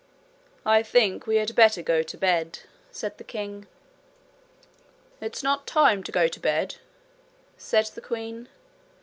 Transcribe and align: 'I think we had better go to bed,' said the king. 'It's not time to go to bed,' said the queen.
'I 0.65 0.81
think 0.81 1.27
we 1.27 1.35
had 1.35 1.53
better 1.53 1.83
go 1.83 2.01
to 2.01 2.17
bed,' 2.17 2.61
said 2.89 3.19
the 3.19 3.23
king. 3.23 3.67
'It's 5.21 5.43
not 5.43 5.67
time 5.67 6.01
to 6.05 6.11
go 6.11 6.27
to 6.27 6.39
bed,' 6.39 6.77
said 7.55 7.85
the 7.93 8.01
queen. 8.01 8.49